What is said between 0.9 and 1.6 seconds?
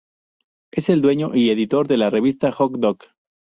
dueño y